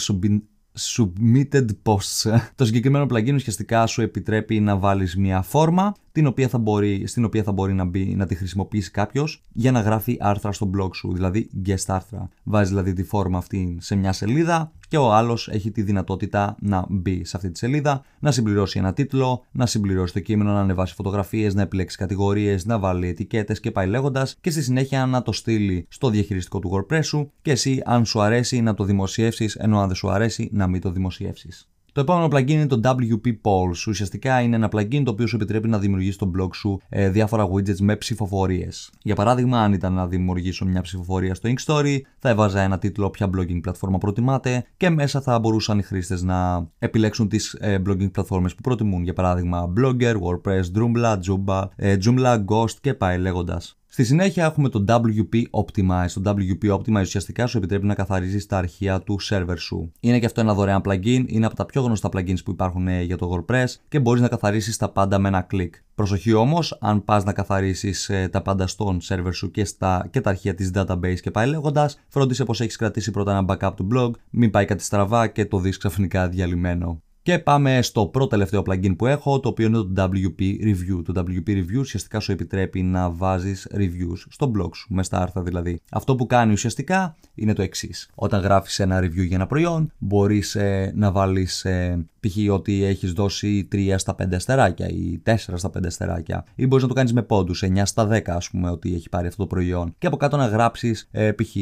Submitted 0.79 1.65
Posts. 1.83 2.37
Το 2.55 2.65
συγκεκριμένο 2.65 3.05
plugin 3.09 3.33
ουσιαστικά 3.33 3.85
σου 3.85 4.01
επιτρέπει 4.01 4.59
να 4.59 4.77
βάλεις 4.77 5.15
μια 5.15 5.41
φόρμα 5.41 5.93
την 6.13 6.27
οποία 6.27 6.47
θα 6.47 6.57
μπορεί, 6.57 7.07
στην 7.07 7.25
οποία 7.25 7.43
θα 7.43 7.51
μπορεί 7.51 7.73
να, 7.73 7.83
μπει, 7.85 8.15
να 8.15 8.25
τη 8.25 8.35
χρησιμοποιήσει 8.35 8.91
κάποιος 8.91 9.43
για 9.53 9.71
να 9.71 9.79
γράφει 9.79 10.17
άρθρα 10.19 10.51
στο 10.51 10.69
blog 10.77 10.89
σου, 10.95 11.13
δηλαδή 11.13 11.49
guest 11.65 11.83
άρθρα. 11.87 12.29
Βάζεις 12.43 12.69
δηλαδή 12.69 12.93
τη 12.93 13.03
φόρμα 13.03 13.37
αυτή 13.37 13.77
σε 13.79 13.95
μια 13.95 14.13
σελίδα 14.13 14.71
και 14.87 14.97
ο 14.97 15.13
άλλος 15.13 15.47
έχει 15.47 15.71
τη 15.71 15.81
δυνατότητα 15.81 16.55
να 16.59 16.85
μπει 16.89 17.25
σε 17.25 17.37
αυτή 17.37 17.51
τη 17.51 17.57
σελίδα, 17.57 18.01
να 18.19 18.31
συμπληρώσει 18.31 18.79
ένα 18.79 18.93
τίτλο, 18.93 19.45
να 19.51 19.65
συμπληρώσει 19.65 20.13
το 20.13 20.19
κείμενο, 20.19 20.51
να 20.51 20.59
ανεβάσει 20.59 20.93
φωτογραφίες, 20.93 21.53
να 21.53 21.61
επιλέξει 21.61 21.97
κατηγορίες, 21.97 22.65
να 22.65 22.79
βάλει 22.79 23.07
ετικέτες 23.07 23.59
και 23.59 23.71
πάει 23.71 23.87
λέγοντας 23.87 24.37
και 24.41 24.49
στη 24.49 24.63
συνέχεια 24.63 25.05
να 25.05 25.21
το 25.21 25.31
στείλει 25.31 25.85
στο 25.89 26.09
διαχειριστικό 26.09 26.59
του 26.59 26.71
WordPress 26.73 27.03
σου 27.03 27.31
και 27.41 27.51
εσύ 27.51 27.81
αν 27.85 28.05
σου 28.05 28.21
αρέσει 28.21 28.61
να 28.61 28.73
το 28.73 28.83
δημοσιεύσεις, 28.83 29.55
ενώ 29.55 29.79
αν 29.79 29.87
δεν 29.87 29.95
σου 29.95 30.09
αρέσει 30.09 30.49
να 30.51 30.67
μην 30.67 30.81
το 30.81 30.91
δημοσιεύσεις. 30.91 31.67
Το 31.93 32.01
επόμενο 32.01 32.27
plugin 32.31 32.49
είναι 32.49 32.67
το 32.67 32.79
WP 32.83 33.27
Polls. 33.27 33.87
Ουσιαστικά 33.87 34.41
είναι 34.41 34.55
ένα 34.55 34.69
plugin 34.71 35.01
το 35.03 35.11
οποίο 35.11 35.27
σου 35.27 35.35
επιτρέπει 35.35 35.67
να 35.67 35.79
δημιουργήσεις 35.79 36.15
στο 36.15 36.31
blog 36.37 36.49
σου 36.53 36.81
ε, 36.89 37.09
διάφορα 37.09 37.47
widgets 37.47 37.79
με 37.79 37.95
ψηφοφορίες. 37.95 38.91
Για 39.01 39.15
παράδειγμα, 39.15 39.59
αν 39.59 39.73
ήταν 39.73 39.93
να 39.93 40.07
δημιουργήσω 40.07 40.65
μια 40.65 40.81
ψηφοφορία 40.81 41.35
στο 41.35 41.49
Inkstory, 41.49 41.97
θα 42.19 42.29
έβαζα 42.29 42.61
ένα 42.61 42.77
τίτλο 42.77 43.09
ποια 43.09 43.29
blogging 43.37 43.61
πλατφόρμα 43.61 43.97
προτιμάτε 43.97 44.65
και 44.77 44.89
μέσα 44.89 45.21
θα 45.21 45.39
μπορούσαν 45.39 45.79
οι 45.79 45.83
χρήστες 45.83 46.21
να 46.21 46.67
επιλέξουν 46.79 47.27
τις 47.27 47.53
ε, 47.53 47.81
blogging 47.87 48.11
πλατφόρμες 48.11 48.55
που 48.55 48.61
προτιμούν. 48.61 49.03
Για 49.03 49.13
παράδειγμα, 49.13 49.73
Blogger, 49.77 50.15
WordPress, 50.15 50.63
Joomla, 50.75 51.17
Joomla, 51.17 51.67
ε, 51.75 51.97
Joomla 52.05 52.45
Ghost 52.45 52.75
και 52.81 52.93
πάει 52.93 53.17
λέγοντας. 53.17 53.77
Στη 53.93 54.03
συνέχεια 54.03 54.45
έχουμε 54.45 54.69
το 54.69 54.83
WP 54.87 55.43
Optimize. 55.51 56.09
Το 56.13 56.21
WP 56.25 56.71
Optimize 56.71 57.01
ουσιαστικά 57.01 57.47
σου 57.47 57.57
επιτρέπει 57.57 57.85
να 57.85 57.93
καθαρίζεις 57.93 58.45
τα 58.45 58.57
αρχεία 58.57 59.01
του 59.01 59.19
server 59.29 59.57
σου. 59.57 59.91
Είναι 59.99 60.19
και 60.19 60.25
αυτό 60.25 60.41
ένα 60.41 60.53
δωρεάν 60.53 60.81
plugin, 60.85 61.23
είναι 61.27 61.45
από 61.45 61.55
τα 61.55 61.65
πιο 61.65 61.81
γνωστά 61.81 62.09
plugins 62.13 62.43
που 62.45 62.51
υπάρχουν 62.51 62.87
ε, 62.87 63.01
για 63.01 63.17
το 63.17 63.45
WordPress 63.47 63.65
και 63.87 63.99
μπορείς 63.99 64.21
να 64.21 64.27
καθαρίσει 64.27 64.79
τα 64.79 64.89
πάντα 64.89 65.19
με 65.19 65.27
ένα 65.27 65.41
κλικ. 65.41 65.75
Προσοχή 65.95 66.33
όμως, 66.33 66.77
αν 66.81 67.03
πας 67.03 67.23
να 67.23 67.33
καθαρίσει 67.33 67.93
ε, 68.07 68.27
τα 68.27 68.41
πάντα 68.41 68.67
στον 68.67 68.99
server 69.03 69.33
σου 69.33 69.51
και, 69.51 69.65
στα, 69.65 70.07
και 70.11 70.21
τα 70.21 70.29
αρχεία 70.29 70.55
της 70.55 70.71
database 70.73 71.19
και 71.21 71.31
πάει 71.31 71.47
λέγοντας, 71.47 71.99
φρόντισε 72.07 72.43
πως 72.43 72.61
έχεις 72.61 72.75
κρατήσει 72.75 73.11
πρώτα 73.11 73.37
ένα 73.37 73.45
backup 73.47 73.73
του 73.75 73.87
blog, 73.93 74.11
μην 74.29 74.51
πάει 74.51 74.65
κάτι 74.65 74.83
στραβά 74.83 75.27
και 75.27 75.45
το 75.45 75.59
δεις 75.59 75.77
ξαφνικά 75.77 76.29
διαλυμένο. 76.29 77.01
Και 77.23 77.39
πάμε 77.39 77.81
στο 77.81 78.05
πρώτο 78.05 78.27
τελευταίο 78.27 78.63
plugin 78.65 78.95
που 78.97 79.05
έχω, 79.05 79.39
το 79.39 79.49
οποίο 79.49 79.67
είναι 79.67 79.77
το 79.77 79.93
WP 79.95 80.41
Review. 80.41 81.03
Το 81.05 81.23
WP 81.27 81.49
Review 81.49 81.79
ουσιαστικά 81.79 82.19
σου 82.19 82.31
επιτρέπει 82.31 82.81
να 82.81 83.09
βάζεις 83.09 83.67
reviews 83.75 84.17
στο 84.29 84.51
blog 84.57 84.69
σου, 84.75 84.87
μέσα 84.89 85.03
στα 85.07 85.21
άρθρα 85.21 85.41
δηλαδή. 85.41 85.81
Αυτό 85.91 86.15
που 86.15 86.25
κάνει 86.25 86.51
ουσιαστικά 86.51 87.15
είναι 87.35 87.53
το 87.53 87.61
εξής. 87.61 88.09
Όταν 88.15 88.41
γράφεις 88.41 88.79
ένα 88.79 88.99
review 88.99 89.25
για 89.25 89.35
ένα 89.35 89.47
προϊόν, 89.47 89.91
μπορείς 89.97 90.55
ε, 90.55 90.91
να 90.95 91.11
βάλεις 91.11 91.65
ε, 91.65 92.05
π.χ. 92.19 92.51
ότι 92.51 92.83
έχεις 92.83 93.13
δώσει 93.13 93.67
3 93.71 93.93
στα 93.97 94.15
5 94.23 94.33
αστεράκια 94.33 94.87
ή 94.87 95.21
4 95.25 95.35
στα 95.35 95.69
5 95.77 95.85
αστεράκια 95.85 96.45
ή 96.55 96.67
μπορείς 96.67 96.83
να 96.83 96.89
το 96.89 96.95
κάνεις 96.95 97.13
με 97.13 97.21
πόντους, 97.21 97.63
9 97.65 97.81
στα 97.83 98.07
10 98.11 98.21
ας 98.25 98.49
πούμε 98.49 98.69
ότι 98.69 98.93
έχει 98.93 99.09
πάρει 99.09 99.27
αυτό 99.27 99.41
το 99.41 99.47
προϊόν 99.47 99.95
και 99.97 100.07
από 100.07 100.17
κάτω 100.17 100.37
να 100.37 100.47
γράψεις 100.47 101.07
ε, 101.11 101.31
π.χ 101.31 101.55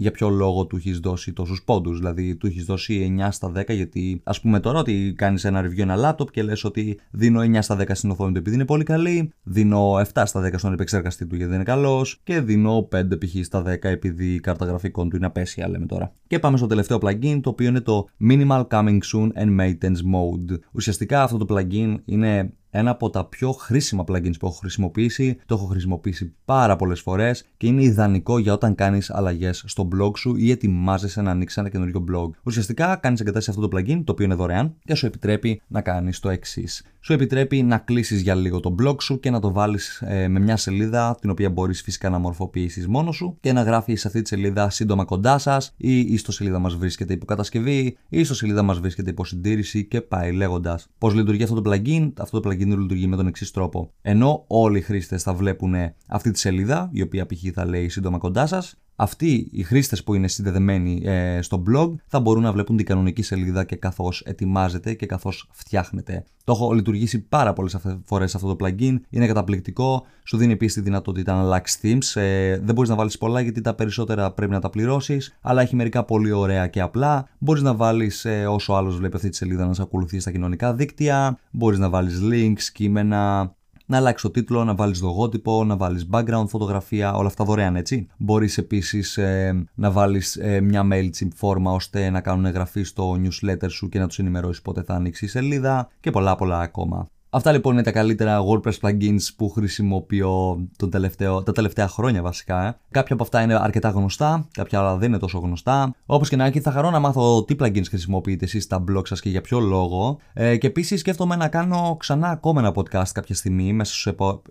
για 0.00 0.10
ποιο 0.10 0.28
λόγο 0.28 0.66
του 0.66 0.76
έχεις 0.76 0.98
δώσει 0.98 1.32
τόσους 1.32 1.62
πόντους. 1.64 1.98
Δηλαδή, 1.98 2.36
του 2.36 2.46
έχεις 2.46 2.64
δώσει 2.64 3.16
9 3.18 3.28
στα 3.30 3.52
10, 3.56 3.74
γιατί 3.74 4.20
ας 4.24 4.40
πούμε 4.40 4.60
τώρα 4.60 4.78
ότι 4.78 5.14
κάνεις 5.16 5.44
ένα 5.44 5.60
review 5.64 5.78
ένα 5.78 5.96
laptop 6.16 6.30
και 6.30 6.42
λες 6.42 6.64
ότι 6.64 7.00
δίνω 7.10 7.40
9 7.40 7.62
στα 7.62 7.76
10 7.76 7.84
στην 7.92 8.10
οθόνη 8.10 8.32
του 8.32 8.38
επειδή 8.38 8.54
είναι 8.54 8.64
πολύ 8.64 8.84
καλή, 8.84 9.32
δίνω 9.42 9.92
7 10.14 10.22
στα 10.24 10.40
10 10.40 10.52
στον 10.56 10.72
επεξεργαστή 10.72 11.26
του 11.26 11.34
γιατί 11.36 11.50
δεν 11.50 11.60
είναι 11.60 11.70
καλός 11.70 12.20
και 12.24 12.40
δίνω 12.40 12.88
5 12.92 13.02
π.χ. 13.18 13.44
στα 13.44 13.62
10 13.62 13.64
επειδή 13.80 14.34
η 14.34 14.40
κάρτα 14.40 14.64
γραφικών 14.64 15.08
του 15.08 15.16
είναι 15.16 15.26
απέσια, 15.26 15.68
λέμε 15.68 15.86
τώρα. 15.86 16.12
Και 16.26 16.38
πάμε 16.38 16.56
στο 16.56 16.66
τελευταίο 16.66 16.98
plugin, 17.02 17.38
το 17.42 17.50
οποίο 17.50 17.68
είναι 17.68 17.80
το 17.80 18.08
Minimal 18.28 18.66
Coming 18.70 18.98
Soon 19.12 19.28
and 19.42 19.60
Maintenance 19.60 20.02
Mode. 20.14 20.58
Ουσιαστικά 20.72 21.22
αυτό 21.22 21.36
το 21.38 21.54
plugin 21.54 21.94
είναι 22.04 22.52
ένα 22.70 22.90
από 22.90 23.10
τα 23.10 23.24
πιο 23.24 23.52
χρήσιμα 23.52 24.04
plugins 24.08 24.38
που 24.38 24.46
έχω 24.46 24.54
χρησιμοποιήσει. 24.54 25.38
Το 25.46 25.54
έχω 25.54 25.66
χρησιμοποιήσει 25.66 26.34
πάρα 26.44 26.76
πολλές 26.76 27.00
φορές 27.00 27.44
και 27.56 27.66
είναι 27.66 27.82
ιδανικό 27.82 28.38
για 28.38 28.52
όταν 28.52 28.74
κάνεις 28.74 29.10
αλλαγές 29.10 29.64
στο 29.66 29.88
blog 29.96 30.16
σου 30.16 30.36
ή 30.36 30.50
ετοιμάζεσαι 30.50 31.22
να 31.22 31.30
ανοίξεις 31.30 31.58
ένα 31.58 31.68
καινούριο 31.68 32.04
blog. 32.12 32.30
Ουσιαστικά 32.42 32.96
κάνεις 32.96 33.20
εγκατάσταση 33.20 33.58
αυτό 33.58 33.68
το 33.68 33.78
plugin, 33.78 34.02
το 34.04 34.12
οποίο 34.12 34.24
είναι 34.24 34.34
δωρεάν 34.34 34.74
και 34.84 34.94
σου 34.94 35.06
επιτρέπει 35.06 35.62
να 35.66 35.80
κάνεις 35.80 36.20
το 36.20 36.28
εξής 36.28 36.82
σου 37.00 37.12
επιτρέπει 37.12 37.62
να 37.62 37.78
κλείσεις 37.78 38.20
για 38.20 38.34
λίγο 38.34 38.60
το 38.60 38.74
blog 38.82 39.02
σου 39.02 39.20
και 39.20 39.30
να 39.30 39.40
το 39.40 39.52
βάλεις 39.52 40.02
ε, 40.06 40.28
με 40.28 40.40
μια 40.40 40.56
σελίδα 40.56 41.16
την 41.20 41.30
οποία 41.30 41.50
μπορείς 41.50 41.82
φυσικά 41.82 42.10
να 42.10 42.18
μορφοποιήσεις 42.18 42.86
μόνος 42.86 43.16
σου 43.16 43.36
και 43.40 43.52
να 43.52 43.62
γράφεις 43.62 44.00
σε 44.00 44.06
αυτή 44.06 44.22
τη 44.22 44.28
σελίδα 44.28 44.70
σύντομα 44.70 45.04
κοντά 45.04 45.38
σας 45.38 45.74
ή 45.76 45.98
η 45.98 46.16
σελίδα 46.16 46.58
μας 46.58 46.74
βρίσκεται 46.76 47.12
υποκατασκευή 47.12 47.96
ή 48.08 48.24
στο 48.24 48.34
σελίδα 48.34 48.62
μας 48.62 48.80
βρίσκεται 48.80 49.10
υποσυντήρηση 49.10 49.84
και 49.84 50.00
πάει 50.00 50.32
λέγοντας. 50.32 50.88
Πώς 50.98 51.14
λειτουργεί 51.14 51.42
αυτό 51.42 51.62
το 51.62 51.70
plugin, 51.70 52.12
αυτό 52.18 52.40
το 52.40 52.50
plugin 52.50 52.57
λειτουργεί 52.64 53.06
με 53.06 53.16
τον 53.16 53.26
εξής 53.26 53.50
τρόπο. 53.50 53.92
Ενώ 54.02 54.44
όλοι 54.46 54.78
οι 54.78 54.82
χρήστες 54.82 55.22
θα 55.22 55.34
βλέπουν 55.34 55.74
αυτή 56.08 56.30
τη 56.30 56.38
σελίδα, 56.38 56.90
η 56.92 57.02
οποία 57.02 57.26
π.χ. 57.26 57.42
θα 57.52 57.66
λέει 57.66 57.88
σύντομα 57.88 58.18
κοντά 58.18 58.46
σας, 58.46 58.80
αυτοί 59.00 59.48
οι 59.52 59.62
χρήστες 59.62 60.04
που 60.04 60.14
είναι 60.14 60.28
συνδεδεμένοι 60.28 61.02
ε, 61.04 61.42
στο 61.42 61.62
blog 61.70 61.94
θα 62.06 62.20
μπορούν 62.20 62.42
να 62.42 62.52
βλέπουν 62.52 62.76
την 62.76 62.86
κανονική 62.86 63.22
σελίδα 63.22 63.64
και 63.64 63.76
καθώς 63.76 64.22
ετοιμάζεται 64.26 64.94
και 64.94 65.06
καθώς 65.06 65.48
φτιάχνεται. 65.52 66.24
Το 66.44 66.52
έχω 66.52 66.72
λειτουργήσει 66.72 67.20
πάρα 67.20 67.52
πολλές 67.52 67.76
φορές 68.04 68.34
αυτό 68.34 68.56
το 68.56 68.66
plugin. 68.66 68.96
Είναι 69.10 69.26
καταπληκτικό. 69.26 70.06
Σου 70.24 70.36
δίνει 70.36 70.52
επίσης 70.52 70.74
τη 70.74 70.80
δυνατότητα 70.80 71.34
να 71.34 71.40
αλλάξεις 71.40 71.80
themes. 71.82 72.20
Ε, 72.20 72.58
δεν 72.58 72.74
μπορείς 72.74 72.90
να 72.90 72.96
βάλεις 72.96 73.18
πολλά 73.18 73.40
γιατί 73.40 73.60
τα 73.60 73.74
περισσότερα 73.74 74.32
πρέπει 74.32 74.52
να 74.52 74.60
τα 74.60 74.70
πληρώσεις. 74.70 75.36
Αλλά 75.40 75.62
έχει 75.62 75.76
μερικά 75.76 76.04
πολύ 76.04 76.30
ωραία 76.30 76.66
και 76.66 76.80
απλά. 76.80 77.28
Μπορείς 77.38 77.62
να 77.62 77.74
βάλεις 77.74 78.24
ε, 78.24 78.46
όσο 78.46 78.72
άλλος 78.72 78.96
βλέπει 78.96 79.16
αυτή 79.16 79.28
τη 79.28 79.36
σελίδα 79.36 79.66
να 79.66 79.74
σε 79.74 79.82
ακολουθεί 79.82 80.20
στα 80.20 80.30
κοινωνικά 80.30 80.74
δίκτυα. 80.74 81.38
Μπορείς 81.50 81.78
να 81.78 81.88
βάλεις 81.88 82.20
links, 82.22 82.62
κείμενα, 82.72 83.54
να 83.88 83.96
αλλάξει 83.96 84.22
το 84.22 84.30
τίτλο, 84.30 84.64
να 84.64 84.74
βάλεις 84.74 85.02
λογότυπο, 85.02 85.64
να 85.64 85.76
βάλεις 85.76 86.08
background 86.10 86.44
φωτογραφία, 86.48 87.14
όλα 87.14 87.26
αυτά 87.26 87.44
δωρεάν 87.44 87.76
έτσι. 87.76 88.06
Μπορείς 88.16 88.58
επίσης 88.58 89.16
ε, 89.16 89.66
να 89.74 89.90
βάλεις 89.90 90.36
ε, 90.36 90.60
μια 90.60 90.86
MailChimp 90.92 91.28
φόρμα 91.34 91.72
ώστε 91.72 92.10
να 92.10 92.20
κάνουν 92.20 92.44
εγγραφή 92.44 92.82
στο 92.82 93.16
newsletter 93.22 93.70
σου 93.70 93.88
και 93.88 93.98
να 93.98 94.06
τους 94.06 94.18
ενημερώσεις 94.18 94.62
πότε 94.62 94.82
θα 94.82 94.94
ανοίξει 94.94 95.24
η 95.24 95.28
σελίδα 95.28 95.88
και 96.00 96.10
πολλά 96.10 96.36
πολλά 96.36 96.60
ακόμα. 96.60 97.08
Αυτά 97.30 97.52
λοιπόν 97.52 97.72
είναι 97.72 97.82
τα 97.82 97.92
καλύτερα 97.92 98.40
WordPress 98.44 98.72
plugins 98.80 99.20
που 99.36 99.48
χρησιμοποιώ 99.48 100.66
τον 100.76 100.90
τελευταίο, 100.90 101.42
τα 101.42 101.52
τελευταία 101.52 101.88
χρόνια 101.88 102.22
βασικά. 102.22 102.66
Ε. 102.66 102.76
Κάποια 102.90 103.14
από 103.14 103.22
αυτά 103.22 103.42
είναι 103.42 103.54
αρκετά 103.54 103.88
γνωστά, 103.88 104.48
κάποια 104.52 104.78
άλλα 104.78 104.96
δεν 104.96 105.08
είναι 105.08 105.18
τόσο 105.18 105.38
γνωστά. 105.38 105.94
Όπως 106.06 106.28
και 106.28 106.36
να 106.36 106.44
έχει, 106.44 106.60
θα 106.60 106.70
χαρώ 106.70 106.90
να 106.90 106.98
μάθω 106.98 107.44
τι 107.44 107.54
plugins 107.60 107.86
χρησιμοποιείτε 107.88 108.44
εσείς 108.44 108.64
στα 108.64 108.84
blog 108.90 109.06
σας 109.06 109.20
και 109.20 109.28
για 109.28 109.40
ποιο 109.40 109.60
λόγο. 109.60 110.18
Ε, 110.32 110.56
και 110.56 110.66
επίσης 110.66 111.00
σκέφτομαι 111.00 111.36
να 111.36 111.48
κάνω 111.48 111.96
ξανά 111.98 112.28
ακόμα 112.28 112.60
ένα 112.60 112.72
podcast 112.74 113.08
κάποια 113.12 113.34
στιγμή 113.34 113.72
μέσα 113.72 113.92
στους 113.92 114.06
επο... 114.06 114.42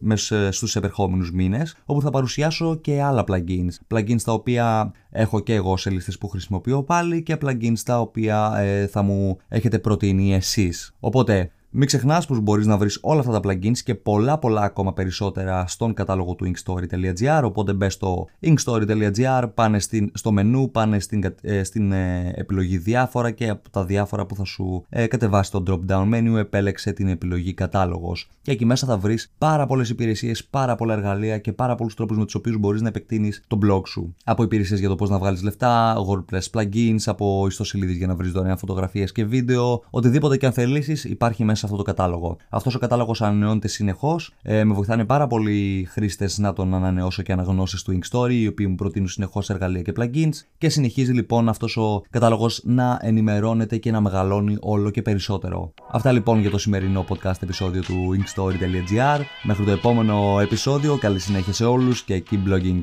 στους 0.49 0.75
επερχόμενους 0.75 1.31
μήνες, 1.31 1.75
όπου 1.85 2.01
θα 2.01 2.09
παρουσιάσω 2.09 2.75
και 2.75 3.01
άλλα 3.01 3.23
plugins. 3.27 3.95
Plugins 3.95 4.21
τα 4.23 4.33
οποία 4.33 4.91
έχω 5.09 5.39
και 5.39 5.53
εγώ 5.53 5.77
σε 5.77 5.89
λίστες 5.89 6.17
που 6.17 6.27
χρησιμοποιώ 6.27 6.83
πάλι 6.83 7.23
και 7.23 7.37
plugins 7.41 7.79
τα 7.85 7.99
οποία 7.99 8.53
ε, 8.57 8.87
θα 8.87 9.01
μου 9.01 9.37
έχετε 9.47 9.79
προτείνει 9.79 10.33
εσείς. 10.33 10.95
Οπότε 10.99 11.51
μην 11.79 11.87
ξεχνάς 11.87 12.25
πως 12.25 12.39
μπορείς 12.39 12.65
να 12.65 12.77
βρεις 12.77 12.99
όλα 13.01 13.19
αυτά 13.19 13.39
τα 13.39 13.49
plugins 13.49 13.77
και 13.77 13.95
πολλά 13.95 14.37
πολλά 14.37 14.61
ακόμα 14.61 14.93
περισσότερα 14.93 15.67
στον 15.67 15.93
κατάλογο 15.93 16.35
του 16.35 16.51
inkstory.gr. 16.51 17.41
Οπότε 17.43 17.73
μπες 17.73 17.93
στο 17.93 18.27
inkstory.gr, 18.41 19.49
πάνε 19.53 19.79
στην, 19.79 20.11
στο 20.13 20.31
μενού, 20.31 20.71
πάνε 20.71 20.99
στην, 20.99 21.35
ε, 21.41 21.63
στην 21.63 21.91
ε, 21.91 22.31
επιλογή 22.35 22.77
διάφορα 22.77 23.31
και 23.31 23.49
από 23.49 23.69
τα 23.69 23.85
διάφορα 23.85 24.25
που 24.25 24.35
θα 24.35 24.43
σου 24.43 24.85
ε, 24.89 25.07
κατεβάσει 25.07 25.51
το 25.51 25.63
drop 25.67 25.91
down 25.91 26.13
menu, 26.13 26.35
επέλεξε 26.37 26.91
την 26.91 27.07
επιλογή 27.07 27.53
κατάλογος. 27.53 28.29
Και 28.41 28.51
εκεί 28.51 28.65
μέσα 28.65 28.87
θα 28.87 28.97
βρεις 28.97 29.33
πάρα 29.37 29.65
πολλές 29.65 29.89
υπηρεσίες, 29.89 30.45
πάρα 30.45 30.75
πολλά 30.75 30.93
εργαλεία 30.93 31.37
και 31.37 31.53
πάρα 31.53 31.75
πολλούς 31.75 31.95
τρόπους 31.95 32.17
με 32.17 32.25
τους 32.25 32.35
οποίους 32.35 32.57
μπορείς 32.57 32.81
να 32.81 32.87
επεκτείνεις 32.87 33.43
το 33.47 33.59
blog 33.65 33.81
σου. 33.87 34.15
Από 34.23 34.43
υπηρεσίες 34.43 34.79
για 34.79 34.89
το 34.89 34.95
πώς 34.95 35.09
να 35.09 35.19
βγάλεις 35.19 35.43
λεφτά, 35.43 35.95
WordPress 36.09 36.59
plugins, 36.59 37.01
από 37.05 37.45
ιστοσελίδες 37.47 37.95
για 37.95 38.07
να 38.07 38.15
βρεις 38.15 38.31
δωρεάν 38.31 38.57
φωτογραφίες 38.57 39.11
και 39.11 39.25
βίντεο, 39.25 39.83
οτιδήποτε 39.89 40.37
και 40.37 40.45
αν 40.45 40.51
θελήσεις 40.51 41.03
υπάρχει 41.03 41.43
μέσα 41.43 41.66
αυτό 41.67 41.83
το 41.83 41.91
κατάλογο. 41.91 42.37
Αυτός 42.49 42.75
ο 42.75 42.79
κατάλογος 42.79 43.21
ανανεώνεται 43.21 43.67
συνεχώς. 43.67 44.33
Ε, 44.41 44.63
με 44.63 44.73
βοηθάνε 44.73 45.05
πάρα 45.05 45.27
πολλοί 45.27 45.87
χρήστες 45.89 46.37
να 46.37 46.53
τον 46.53 46.73
ανανεώσω 46.73 47.21
και 47.21 47.31
αναγνώσεις 47.31 47.81
του 47.83 47.99
Inkstory, 47.99 48.31
οι 48.31 48.47
οποίοι 48.47 48.65
μου 48.69 48.75
προτείνουν 48.75 49.07
συνεχώς 49.07 49.49
εργαλεία 49.49 49.81
και 49.81 49.93
plugins. 49.99 50.33
Και 50.57 50.69
συνεχίζει 50.69 51.11
λοιπόν 51.11 51.49
αυτός 51.49 51.77
ο 51.77 52.01
κατάλογος 52.09 52.61
να 52.63 52.99
ενημερώνεται 53.01 53.77
και 53.77 53.91
να 53.91 54.01
μεγαλώνει 54.01 54.57
όλο 54.59 54.89
και 54.89 55.01
περισσότερο. 55.01 55.73
Αυτά 55.91 56.11
λοιπόν 56.11 56.39
για 56.39 56.49
το 56.49 56.57
σημερινό 56.57 57.05
podcast 57.09 57.41
επεισόδιο 57.43 57.81
του 57.81 58.17
inkstory.gr. 58.17 59.19
Μέχρι 59.43 59.65
το 59.65 59.71
επόμενο 59.71 60.39
επεισόδιο, 60.39 60.97
καλή 60.97 61.19
συνέχεια 61.19 61.53
σε 61.53 61.65
όλους 61.65 62.03
και 62.03 62.23
keep 62.31 62.49
blogging. 62.49 62.81